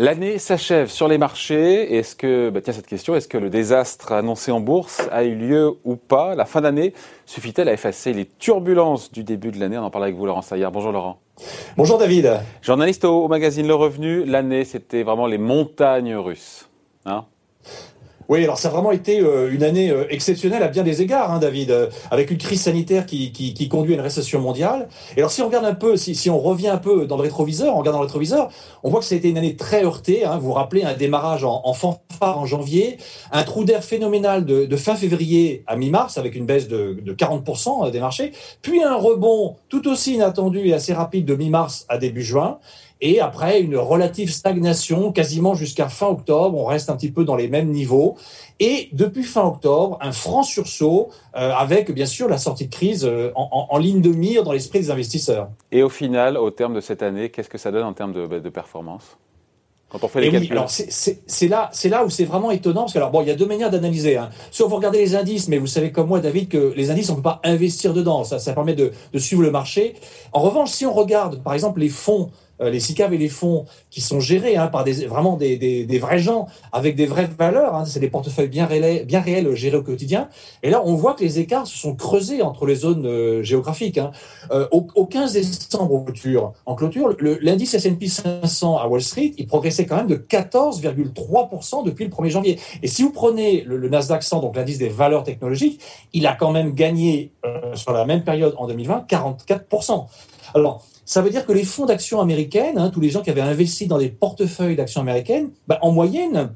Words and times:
L'année 0.00 0.38
s'achève 0.38 0.88
sur 0.88 1.08
les 1.08 1.18
marchés. 1.18 1.96
Est-ce 1.96 2.16
que, 2.16 2.48
bah 2.48 2.62
tiens 2.62 2.72
cette 2.72 2.86
question, 2.86 3.14
est-ce 3.16 3.28
que 3.28 3.36
le 3.36 3.50
désastre 3.50 4.12
annoncé 4.12 4.50
en 4.50 4.60
bourse 4.60 5.02
a 5.10 5.24
eu 5.24 5.34
lieu 5.34 5.74
ou 5.84 5.96
pas? 5.96 6.34
La 6.34 6.46
fin 6.46 6.62
d'année 6.62 6.94
suffit-elle 7.26 7.68
à 7.68 7.74
effacer 7.74 8.14
les 8.14 8.24
turbulences 8.24 9.12
du 9.12 9.24
début 9.24 9.50
de 9.50 9.60
l'année? 9.60 9.76
On 9.76 9.82
en 9.82 9.90
parle 9.90 10.04
avec 10.04 10.16
vous, 10.16 10.24
Laurent 10.24 10.40
Saillard. 10.40 10.72
Bonjour 10.72 10.92
Laurent. 10.92 11.20
Bonjour 11.76 11.98
David. 11.98 12.40
Journaliste 12.62 13.04
au, 13.04 13.28
magazine 13.28 13.66
Le 13.66 13.74
Revenu, 13.74 14.24
l'année 14.24 14.64
c'était 14.64 15.02
vraiment 15.02 15.26
les 15.26 15.38
montagnes 15.38 16.16
russes. 16.16 16.70
Hein? 17.04 17.26
Oui, 18.28 18.44
alors 18.44 18.58
ça 18.58 18.68
a 18.68 18.70
vraiment 18.70 18.92
été 18.92 19.20
euh, 19.20 19.50
une 19.50 19.62
année 19.62 19.90
euh, 19.90 20.04
exceptionnelle 20.10 20.62
à 20.62 20.68
bien 20.68 20.82
des 20.82 21.00
égards, 21.00 21.32
hein, 21.32 21.38
David, 21.38 21.70
euh, 21.70 21.88
avec 22.10 22.30
une 22.30 22.36
crise 22.36 22.60
sanitaire 22.60 23.06
qui, 23.06 23.32
qui, 23.32 23.68
conduit 23.68 23.94
à 23.94 23.96
une 23.96 24.02
récession 24.02 24.38
mondiale. 24.38 24.88
Et 25.16 25.20
alors 25.20 25.30
si 25.30 25.40
on 25.40 25.46
regarde 25.46 25.64
un 25.64 25.74
peu, 25.74 25.96
si, 25.96 26.14
si 26.14 26.28
on 26.28 26.38
revient 26.38 26.68
un 26.68 26.76
peu 26.76 27.06
dans 27.06 27.16
le 27.16 27.22
rétroviseur, 27.22 27.74
on 27.74 27.78
regarde 27.78 27.94
dans 27.94 28.02
le 28.02 28.06
rétroviseur, 28.06 28.50
on 28.82 28.90
voit 28.90 29.00
que 29.00 29.06
ça 29.06 29.14
a 29.14 29.18
été 29.18 29.30
une 29.30 29.38
année 29.38 29.56
très 29.56 29.82
heurtée. 29.82 30.26
Hein, 30.26 30.36
vous 30.36 30.48
vous 30.48 30.52
rappelez 30.52 30.82
un 30.82 30.92
démarrage 30.92 31.42
en, 31.44 31.62
en 31.64 31.72
fanfare 32.18 32.38
en 32.38 32.46
janvier, 32.46 32.98
un 33.32 33.42
trou 33.42 33.64
d'air 33.64 33.84
phénoménal 33.84 34.44
de, 34.44 34.76
fin 34.76 34.94
février 34.94 35.64
à 35.66 35.76
mi-mars 35.76 36.18
avec 36.18 36.34
une 36.34 36.46
baisse 36.46 36.68
de, 36.68 36.98
de 37.02 37.12
40% 37.12 37.90
des 37.90 38.00
marchés, 38.00 38.32
puis 38.62 38.82
un 38.82 38.96
rebond 38.96 39.56
tout 39.68 39.88
aussi 39.88 40.14
inattendu 40.14 40.66
et 40.66 40.74
assez 40.74 40.92
rapide 40.92 41.24
de 41.24 41.34
mi-mars 41.34 41.86
à 41.88 41.98
début 41.98 42.22
juin. 42.22 42.58
Et 43.00 43.20
après, 43.20 43.60
une 43.60 43.76
relative 43.76 44.30
stagnation 44.30 45.12
quasiment 45.12 45.54
jusqu'à 45.54 45.88
fin 45.88 46.08
octobre. 46.08 46.58
On 46.58 46.64
reste 46.64 46.90
un 46.90 46.96
petit 46.96 47.12
peu 47.12 47.24
dans 47.24 47.36
les 47.36 47.48
mêmes 47.48 47.70
niveaux. 47.70 48.16
Et 48.58 48.88
depuis 48.92 49.22
fin 49.22 49.44
octobre, 49.44 49.98
un 50.00 50.10
franc 50.10 50.42
sursaut 50.42 51.10
euh, 51.36 51.52
avec 51.52 51.92
bien 51.92 52.06
sûr 52.06 52.28
la 52.28 52.38
sortie 52.38 52.66
de 52.66 52.74
crise 52.74 53.04
euh, 53.04 53.30
en, 53.36 53.78
ligne 53.78 54.00
de 54.00 54.10
mire 54.10 54.42
dans 54.42 54.52
l'esprit 54.52 54.80
des 54.80 54.90
investisseurs. 54.90 55.48
Et 55.70 55.84
au 55.84 55.88
final, 55.88 56.36
au 56.36 56.50
terme 56.50 56.74
de 56.74 56.80
cette 56.80 57.02
année, 57.02 57.30
qu'est-ce 57.30 57.48
que 57.48 57.58
ça 57.58 57.70
donne 57.70 57.84
en 57.84 57.92
termes 57.92 58.12
de, 58.12 58.26
bah, 58.26 58.40
de 58.40 58.48
performance? 58.48 59.16
Quand 59.90 60.04
on 60.04 60.08
fait 60.08 60.20
les 60.20 60.30
calculs. 60.30 60.60
c'est 60.68 61.48
là, 61.48 61.70
c'est 61.72 61.88
là 61.88 62.04
où 62.04 62.10
c'est 62.10 62.24
vraiment 62.24 62.50
étonnant 62.50 62.82
parce 62.82 62.92
que 62.92 62.98
alors 62.98 63.10
bon, 63.10 63.22
il 63.22 63.28
y 63.28 63.30
a 63.30 63.34
deux 63.34 63.46
manières 63.46 63.70
d'analyser. 63.70 64.16
Hein. 64.16 64.30
Soit 64.50 64.66
vous 64.66 64.76
regardez 64.76 64.98
les 64.98 65.16
indices, 65.16 65.48
mais 65.48 65.58
vous 65.58 65.66
savez 65.66 65.92
comme 65.92 66.08
moi, 66.08 66.20
David, 66.20 66.48
que 66.48 66.74
les 66.76 66.90
indices 66.90 67.08
on 67.10 67.16
peut 67.16 67.22
pas 67.22 67.40
investir 67.44 67.94
dedans. 67.94 68.24
Ça, 68.24 68.38
ça 68.38 68.52
permet 68.52 68.74
de, 68.74 68.92
de 69.12 69.18
suivre 69.18 69.42
le 69.42 69.50
marché. 69.50 69.94
En 70.32 70.40
revanche, 70.40 70.70
si 70.70 70.84
on 70.84 70.92
regarde 70.92 71.42
par 71.42 71.54
exemple 71.54 71.80
les 71.80 71.88
fonds 71.88 72.30
les 72.60 72.80
SICAV 72.80 73.14
et 73.14 73.18
les 73.18 73.28
fonds 73.28 73.64
qui 73.90 74.00
sont 74.00 74.20
gérés 74.20 74.56
hein, 74.56 74.68
par 74.68 74.84
des, 74.84 75.06
vraiment 75.06 75.36
des, 75.36 75.98
vrais 76.00 76.18
gens 76.18 76.46
avec 76.72 76.96
des 76.96 77.06
vraies 77.06 77.28
valeurs. 77.38 77.74
Hein, 77.74 77.84
c'est 77.84 78.00
des 78.00 78.10
portefeuilles 78.10 78.48
bien 78.48 78.66
réels, 78.66 79.06
bien 79.06 79.20
réels 79.20 79.54
gérés 79.54 79.76
au 79.76 79.82
quotidien. 79.82 80.28
Et 80.62 80.70
là, 80.70 80.82
on 80.84 80.94
voit 80.94 81.14
que 81.14 81.22
les 81.22 81.38
écarts 81.38 81.66
se 81.66 81.76
sont 81.76 81.94
creusés 81.94 82.42
entre 82.42 82.66
les 82.66 82.74
zones 82.74 83.06
euh, 83.06 83.42
géographiques. 83.42 83.98
Hein. 83.98 84.10
Euh, 84.50 84.66
au, 84.72 84.86
au, 84.94 85.06
15 85.06 85.32
décembre 85.32 86.04
en 86.66 86.74
clôture, 86.74 87.16
l'indice 87.40 87.74
S&P 87.74 88.08
500 88.08 88.78
à 88.78 88.86
Wall 88.86 89.02
Street, 89.02 89.32
il 89.36 89.46
progressait 89.46 89.86
quand 89.86 89.96
même 89.96 90.06
de 90.06 90.16
14,3% 90.16 91.84
depuis 91.84 92.04
le 92.04 92.10
1er 92.10 92.28
janvier. 92.28 92.60
Et 92.82 92.88
si 92.88 93.02
vous 93.02 93.10
prenez 93.10 93.62
le, 93.62 93.88
Nasdaq 93.88 94.22
100, 94.22 94.40
donc 94.40 94.56
l'indice 94.56 94.78
des 94.78 94.88
valeurs 94.88 95.24
technologiques, 95.24 95.80
il 96.12 96.26
a 96.26 96.34
quand 96.34 96.50
même 96.50 96.72
gagné 96.72 97.32
euh, 97.44 97.74
sur 97.74 97.92
la 97.92 98.04
même 98.04 98.24
période 98.24 98.54
en 98.58 98.66
2020 98.66 99.06
44%. 99.08 100.06
Alors, 100.54 100.84
ça 101.08 101.22
veut 101.22 101.30
dire 101.30 101.46
que 101.46 101.52
les 101.52 101.64
fonds 101.64 101.86
d'actions 101.86 102.20
américaines, 102.20 102.76
hein, 102.76 102.90
tous 102.90 103.00
les 103.00 103.08
gens 103.08 103.22
qui 103.22 103.30
avaient 103.30 103.40
investi 103.40 103.86
dans 103.86 103.96
des 103.96 104.10
portefeuilles 104.10 104.76
d'actions 104.76 105.00
américaines, 105.00 105.48
bah, 105.66 105.78
en 105.80 105.90
moyenne, 105.90 106.50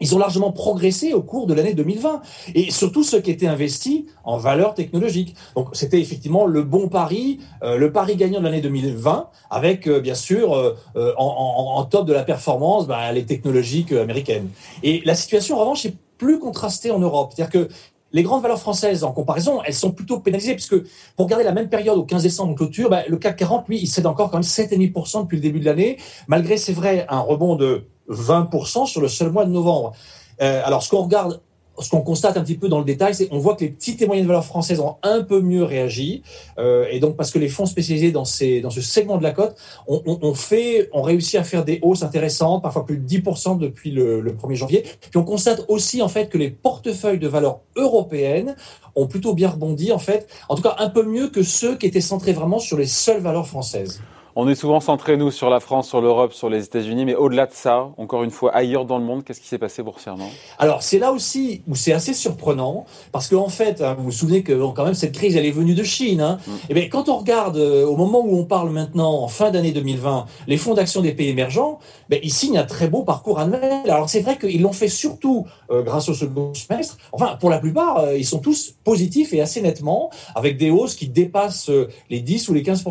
ils 0.00 0.16
ont 0.16 0.18
largement 0.18 0.50
progressé 0.50 1.12
au 1.12 1.22
cours 1.22 1.46
de 1.46 1.54
l'année 1.54 1.74
2020. 1.74 2.20
Et 2.56 2.72
surtout 2.72 3.04
ceux 3.04 3.20
qui 3.20 3.30
étaient 3.30 3.46
investis 3.46 4.02
en 4.24 4.36
valeurs 4.36 4.74
technologiques. 4.74 5.36
Donc 5.54 5.68
c'était 5.74 6.00
effectivement 6.00 6.44
le 6.44 6.64
bon 6.64 6.88
pari, 6.88 7.38
euh, 7.62 7.76
le 7.76 7.92
pari 7.92 8.16
gagnant 8.16 8.40
de 8.40 8.44
l'année 8.46 8.60
2020, 8.60 9.28
avec 9.48 9.86
euh, 9.86 10.00
bien 10.00 10.16
sûr 10.16 10.54
euh, 10.54 11.14
en, 11.16 11.84
top 11.84 12.04
de 12.04 12.12
la 12.12 12.24
performance 12.24 12.88
bah, 12.88 13.12
les 13.12 13.24
technologiques 13.24 13.92
américaines. 13.92 14.48
Et 14.82 15.02
la 15.04 15.14
situation 15.14 15.54
en 15.54 15.60
revanche 15.60 15.86
est 15.86 15.94
plus 16.18 16.40
contrastée 16.40 16.90
en 16.90 16.98
Europe. 16.98 17.32
C'est-à-dire 17.32 17.68
que 17.68 17.72
les 18.14 18.22
grandes 18.22 18.42
valeurs 18.42 18.60
françaises, 18.60 19.02
en 19.02 19.10
comparaison, 19.10 19.60
elles 19.64 19.74
sont 19.74 19.90
plutôt 19.90 20.20
pénalisées, 20.20 20.54
puisque 20.54 20.76
pour 21.16 21.26
garder 21.26 21.44
la 21.44 21.50
même 21.50 21.68
période 21.68 21.98
au 21.98 22.04
15 22.04 22.22
décembre 22.22 22.52
en 22.52 22.54
clôture, 22.54 22.88
bah, 22.88 23.02
le 23.08 23.16
CAC 23.16 23.36
40, 23.38 23.68
lui, 23.68 23.80
il 23.80 23.88
cède 23.88 24.06
encore 24.06 24.30
quand 24.30 24.36
même 24.36 24.44
7,5% 24.44 25.22
depuis 25.22 25.36
le 25.36 25.42
début 25.42 25.58
de 25.58 25.64
l'année, 25.64 25.98
malgré, 26.28 26.56
c'est 26.56 26.72
vrai, 26.72 27.06
un 27.08 27.18
rebond 27.18 27.56
de 27.56 27.88
20% 28.08 28.86
sur 28.86 29.00
le 29.00 29.08
seul 29.08 29.30
mois 29.30 29.44
de 29.44 29.50
novembre. 29.50 29.94
Euh, 30.40 30.62
alors, 30.64 30.84
ce 30.84 30.90
qu'on 30.90 31.02
regarde 31.02 31.40
ce 31.78 31.90
qu'on 31.90 32.02
constate 32.02 32.36
un 32.36 32.42
petit 32.42 32.56
peu 32.56 32.68
dans 32.68 32.78
le 32.78 32.84
détail, 32.84 33.14
c'est 33.14 33.28
on 33.30 33.38
voit 33.38 33.56
que 33.56 33.64
les 33.64 33.70
petites 33.70 34.00
et 34.02 34.06
moyennes 34.06 34.26
valeurs 34.26 34.44
françaises 34.44 34.80
ont 34.80 34.96
un 35.02 35.22
peu 35.22 35.40
mieux 35.40 35.64
réagi, 35.64 36.22
euh, 36.58 36.86
et 36.90 37.00
donc 37.00 37.16
parce 37.16 37.30
que 37.30 37.38
les 37.38 37.48
fonds 37.48 37.66
spécialisés 37.66 38.12
dans 38.12 38.24
ces 38.24 38.60
dans 38.60 38.70
ce 38.70 38.80
segment 38.80 39.18
de 39.18 39.22
la 39.22 39.32
cote 39.32 39.56
ont, 39.86 40.02
on, 40.06 40.18
on 40.22 40.34
fait 40.34 40.88
ont 40.92 41.02
réussi 41.02 41.36
à 41.36 41.44
faire 41.44 41.64
des 41.64 41.80
hausses 41.82 42.02
intéressantes, 42.02 42.62
parfois 42.62 42.84
plus 42.84 42.98
de 42.98 43.06
10% 43.06 43.58
depuis 43.58 43.90
le, 43.90 44.20
le 44.20 44.32
1er 44.32 44.54
janvier. 44.54 44.84
Puis 45.10 45.18
on 45.18 45.24
constate 45.24 45.64
aussi 45.68 46.02
en 46.02 46.08
fait 46.08 46.28
que 46.28 46.38
les 46.38 46.50
portefeuilles 46.50 47.18
de 47.18 47.28
valeurs 47.28 47.60
européennes 47.76 48.56
ont 48.94 49.06
plutôt 49.06 49.34
bien 49.34 49.50
rebondi 49.50 49.92
en 49.92 49.98
fait, 49.98 50.28
en 50.48 50.54
tout 50.54 50.62
cas 50.62 50.76
un 50.78 50.88
peu 50.88 51.02
mieux 51.02 51.28
que 51.28 51.42
ceux 51.42 51.76
qui 51.76 51.86
étaient 51.86 52.00
centrés 52.00 52.32
vraiment 52.32 52.58
sur 52.58 52.76
les 52.76 52.86
seules 52.86 53.20
valeurs 53.20 53.48
françaises. 53.48 54.00
On 54.36 54.48
est 54.48 54.56
souvent 54.56 54.80
centré, 54.80 55.16
nous, 55.16 55.30
sur 55.30 55.48
la 55.48 55.60
France, 55.60 55.88
sur 55.88 56.00
l'Europe, 56.00 56.32
sur 56.32 56.50
les 56.50 56.64
États-Unis, 56.64 57.04
mais 57.04 57.14
au-delà 57.14 57.46
de 57.46 57.52
ça, 57.52 57.90
encore 57.98 58.24
une 58.24 58.32
fois, 58.32 58.52
ailleurs 58.52 58.84
dans 58.84 58.98
le 58.98 59.04
monde, 59.04 59.22
qu'est-ce 59.22 59.40
qui 59.40 59.46
s'est 59.46 59.58
passé 59.58 59.80
boursièrement 59.84 60.28
Alors, 60.58 60.82
c'est 60.82 60.98
là 60.98 61.12
aussi 61.12 61.62
où 61.68 61.76
c'est 61.76 61.92
assez 61.92 62.14
surprenant, 62.14 62.84
parce 63.12 63.28
qu'en 63.28 63.44
en 63.44 63.48
fait, 63.48 63.80
hein, 63.80 63.94
vous 63.96 64.04
vous 64.04 64.10
souvenez 64.10 64.42
que 64.42 64.52
quand 64.72 64.84
même 64.84 64.94
cette 64.94 65.12
crise, 65.12 65.36
elle 65.36 65.46
est 65.46 65.52
venue 65.52 65.74
de 65.74 65.84
Chine. 65.84 66.20
Hein. 66.20 66.38
Mm. 66.46 66.50
Et 66.50 66.56
eh 66.70 66.74
bien, 66.74 66.88
quand 66.88 67.08
on 67.08 67.18
regarde, 67.18 67.58
euh, 67.58 67.86
au 67.86 67.96
moment 67.96 68.22
où 68.26 68.36
on 68.36 68.44
parle 68.44 68.70
maintenant, 68.70 69.22
en 69.22 69.28
fin 69.28 69.52
d'année 69.52 69.70
2020, 69.70 70.26
les 70.48 70.56
fonds 70.56 70.74
d'action 70.74 71.00
des 71.00 71.12
pays 71.12 71.28
émergents, 71.28 71.78
ben, 72.08 72.18
ils 72.24 72.32
signent 72.32 72.58
un 72.58 72.64
très 72.64 72.88
beau 72.88 73.04
parcours 73.04 73.38
annuel. 73.38 73.88
Alors, 73.88 74.10
c'est 74.10 74.20
vrai 74.20 74.36
qu'ils 74.36 74.62
l'ont 74.62 74.72
fait 74.72 74.88
surtout 74.88 75.46
euh, 75.70 75.82
grâce 75.82 76.08
au 76.08 76.14
second 76.14 76.52
semestre. 76.54 76.98
Enfin, 77.12 77.36
pour 77.38 77.50
la 77.50 77.60
plupart, 77.60 77.98
euh, 77.98 78.18
ils 78.18 78.26
sont 78.26 78.40
tous 78.40 78.74
positifs 78.82 79.32
et 79.32 79.40
assez 79.40 79.60
nettement, 79.60 80.10
avec 80.34 80.56
des 80.56 80.70
hausses 80.70 80.96
qui 80.96 81.06
dépassent 81.06 81.70
les 82.10 82.18
10 82.18 82.48
ou 82.48 82.54
les 82.54 82.64
15 82.64 82.84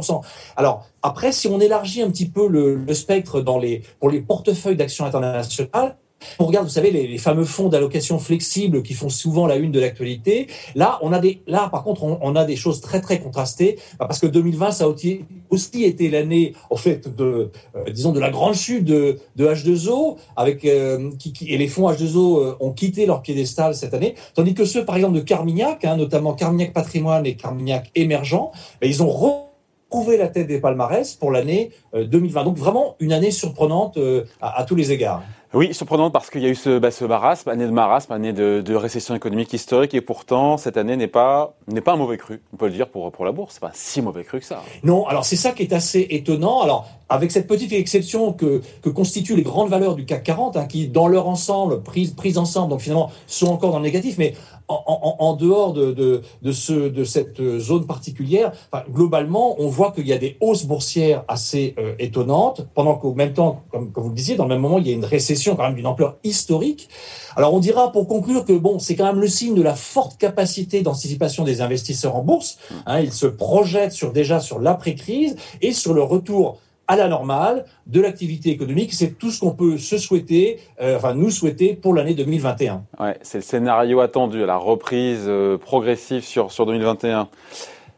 Alors, 0.56 0.86
après, 1.04 1.32
si 1.32 1.48
on 1.48 1.60
élargit 1.60 2.02
un 2.02 2.10
petit 2.10 2.30
peu 2.30 2.48
le, 2.48 2.76
le 2.76 2.94
spectre 2.94 3.42
dans 3.42 3.60
les, 3.60 3.84
pour 4.00 4.10
les 4.10 4.22
portefeuilles 4.22 4.78
d'actions 4.78 5.06
internationales, 5.06 5.98
on 6.40 6.46
regarde, 6.46 6.66
vous 6.66 6.72
savez, 6.72 6.92
les, 6.92 7.08
les 7.08 7.18
fameux 7.18 7.44
fonds 7.44 7.70
d'allocation 7.70 8.20
flexibles 8.20 8.84
qui 8.84 8.94
font 8.94 9.10
souvent 9.10 9.46
la 9.46 9.56
une 9.58 9.72
de 9.72 9.80
l'actualité. 9.80 10.48
Là, 10.76 11.00
on 11.02 11.12
a 11.14 11.20
des, 11.20 11.42
là, 11.48 11.70
par 11.70 11.84
contre, 11.84 12.04
on, 12.04 12.18
on, 12.22 12.36
a 12.36 12.46
des 12.46 12.56
choses 12.56 12.82
très 12.82 13.02
très 13.02 13.20
contrastées 13.20 13.78
bah, 14.00 14.06
parce 14.06 14.20
que 14.20 14.28
2020, 14.28 14.72
ça 14.72 14.86
a 14.86 14.88
aussi, 14.88 15.26
été 15.84 16.10
l'année, 16.10 16.54
en 16.70 16.76
fait, 16.76 17.14
de, 17.14 17.52
euh, 17.76 17.92
disons, 17.92 18.12
de 18.12 18.20
la 18.20 18.30
grande 18.30 18.56
chute 18.56 18.86
de, 18.86 19.20
de 19.36 19.48
H2O, 19.48 20.18
avec 20.36 20.66
euh, 20.66 21.12
qui, 21.20 21.34
qui, 21.34 21.50
et 21.50 21.58
les 21.58 21.68
fonds 21.68 21.90
H2O 21.92 22.40
euh, 22.40 22.56
ont 22.60 22.72
quitté 22.72 23.06
leur 23.06 23.22
piédestal 23.22 23.76
cette 23.76 23.94
année, 23.94 24.16
tandis 24.34 24.54
que 24.54 24.66
ceux, 24.66 24.86
par 24.86 24.96
exemple, 24.96 25.16
de 25.16 25.22
Carmignac, 25.22 25.86
hein, 25.86 25.98
notamment 25.98 26.34
Carmignac 26.34 26.74
Patrimoine 26.74 27.26
et 27.26 27.36
Carmignac 27.36 27.92
Émergent, 27.96 28.52
bah, 28.82 28.88
ils 28.88 29.04
ont 29.04 29.10
retrouvé 29.94 30.18
la 30.18 30.28
tête 30.28 30.48
des 30.48 30.60
palmarès 30.60 31.14
pour 31.14 31.32
l'année 31.32 31.72
2020. 31.94 32.44
Donc 32.44 32.58
vraiment 32.58 32.96
une 33.00 33.14
année 33.14 33.32
surprenante 33.32 34.00
à, 34.42 34.60
à 34.60 34.64
tous 34.64 34.76
les 34.76 34.92
égards. 34.92 35.24
Oui, 35.54 35.72
surprenant 35.72 36.10
parce 36.10 36.32
qu'il 36.32 36.42
y 36.42 36.48
a 36.48 36.50
eu 36.50 36.56
ce, 36.56 36.80
bah, 36.80 36.90
marasme, 37.08 37.50
année 37.50 37.66
de 37.66 37.72
marasme, 37.72 38.12
année 38.12 38.34
de, 38.34 38.76
récession 38.76 39.14
économique 39.14 39.54
historique, 39.54 39.94
et 39.94 40.02
pourtant 40.02 40.58
cette 40.58 40.78
année 40.78 40.98
n'est 40.98 41.08
pas 41.08 41.56
n'est 41.68 41.82
pas 41.82 41.94
un 41.94 41.96
mauvais 41.96 42.18
cru. 42.18 42.42
On 42.54 42.58
peut 42.58 42.66
le 42.66 42.72
dire 42.72 42.90
pour 42.90 43.12
pour 43.12 43.24
la 43.24 43.32
bourse, 43.32 43.54
c'est 43.54 43.60
pas 43.60 43.72
si 43.74 44.02
mauvais 44.02 44.24
cru 44.24 44.40
que 44.40 44.46
ça. 44.46 44.64
Non, 44.84 45.06
alors 45.06 45.26
c'est 45.26 45.36
ça 45.36 45.52
qui 45.52 45.62
est 45.62 45.74
assez 45.74 46.08
étonnant. 46.10 46.62
Alors 46.62 46.88
avec 47.08 47.30
cette 47.30 47.46
petite 47.46 47.72
exception 47.72 48.34
que 48.34 48.62
constituent 48.90 49.36
les 49.36 49.44
grandes 49.44 49.70
valeurs 49.70 49.94
du 49.94 50.06
CAC 50.06 50.24
40, 50.24 50.58
hein, 50.58 50.66
qui 50.66 50.88
dans 50.88 51.08
leur 51.08 51.28
ensemble 51.28 51.84
prises 51.84 52.14
prises 52.14 52.40
ensemble, 52.40 52.72
donc 52.72 52.82
finalement 52.82 53.12
sont 53.28 53.48
encore 53.48 53.72
dans 53.72 53.78
le 53.78 53.84
négatif, 53.84 54.18
mais 54.18 54.34
en, 54.68 54.84
en, 54.88 55.16
en 55.20 55.34
dehors 55.36 55.74
de, 55.74 55.92
de, 55.92 56.22
de, 56.42 56.52
ce, 56.52 56.74
de 56.74 57.04
cette 57.04 57.42
zone 57.60 57.86
particulière, 57.86 58.52
globalement, 58.90 59.56
on 59.60 59.68
voit 59.68 59.92
qu'il 59.92 60.08
y 60.08 60.14
a 60.14 60.18
des 60.18 60.38
hausses 60.40 60.66
boursières 60.66 61.24
assez 61.28 61.76
euh, 61.78 61.96
étonnantes, 62.00 62.66
pendant 62.74 62.96
qu'au 62.96 63.14
même 63.14 63.34
temps, 63.34 63.62
comme, 63.72 63.92
comme 63.92 64.04
vous 64.04 64.10
le 64.10 64.16
disiez, 64.16 64.36
dans 64.36 64.46
le 64.46 64.50
même 64.50 64.62
moment, 64.62 64.78
il 64.78 64.88
y 64.88 64.92
a 64.92 64.94
une 64.94 65.06
récession 65.06 65.43
quand 65.52 65.64
même 65.64 65.76
d'une 65.76 65.88
ampleur 65.88 66.18
historique. 66.24 66.90
Alors 67.36 67.54
on 67.54 67.60
dira 67.60 67.92
pour 67.92 68.08
conclure 68.08 68.46
que 68.46 68.54
bon, 68.54 68.80
c'est 68.80 68.96
quand 68.96 69.06
même 69.06 69.20
le 69.20 69.28
signe 69.28 69.56
de 69.56 69.62
la 69.62 69.76
forte 69.76 70.18
capacité 70.18 70.82
d'anticipation 70.82 71.44
des 71.44 71.62
investisseurs 71.62 72.16
en 72.16 72.24
bourse. 72.24 72.58
Hein, 72.86 73.02
ils 73.02 73.14
se 73.14 73.28
projettent 73.28 73.92
sur 73.92 74.12
déjà 74.12 74.40
sur 74.40 74.60
l'après-crise 74.60 75.36
et 75.62 75.74
sur 75.74 75.94
le 75.94 76.04
retour 76.04 76.60
à 76.88 76.96
la 76.96 77.08
normale 77.08 77.66
de 77.88 78.02
l'activité 78.02 78.50
économique. 78.50 78.94
C'est 78.94 79.18
tout 79.18 79.32
ce 79.32 79.40
qu'on 79.40 79.52
peut 79.52 79.78
se 79.78 79.98
souhaiter, 79.98 80.60
euh, 80.82 80.98
enfin 80.98 81.14
nous 81.14 81.32
souhaiter 81.32 81.76
pour 81.76 81.94
l'année 81.94 82.14
2021. 82.14 82.84
Ouais, 83.00 83.18
c'est 83.22 83.38
le 83.38 83.44
scénario 83.44 84.00
attendu, 84.02 84.46
la 84.46 84.58
reprise 84.58 85.24
euh, 85.28 85.58
progressive 85.58 86.24
sur, 86.24 86.52
sur 86.52 86.66
2021. 86.66 87.30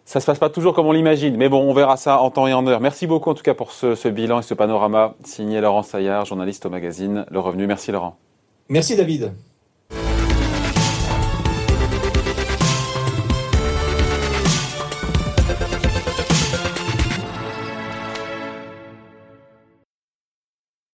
Ça 0.05 0.19
se 0.19 0.27
passe 0.27 0.37
pas 0.37 0.49
toujours 0.51 0.75
comme 0.75 0.85
on 0.85 0.91
l'imagine, 0.91 1.35
mais 1.35 1.49
bon, 1.49 1.67
on 1.67 1.73
verra 1.73 1.97
ça 1.97 2.21
en 2.21 2.29
temps 2.29 2.45
et 2.45 2.53
en 2.53 2.65
heure. 2.67 2.79
Merci 2.79 3.07
beaucoup 3.07 3.31
en 3.31 3.33
tout 3.33 3.41
cas 3.41 3.55
pour 3.55 3.71
ce, 3.71 4.07
bilan 4.07 4.39
et 4.39 4.43
ce 4.43 4.53
panorama 4.53 5.15
signé 5.23 5.59
Laurent 5.61 5.81
Saillard, 5.81 6.25
journaliste 6.25 6.67
au 6.67 6.69
magazine 6.69 7.25
Le 7.31 7.39
Revenu. 7.39 7.65
Merci 7.65 7.91
Laurent. 7.91 8.15
Merci 8.69 8.95
David. 8.95 9.33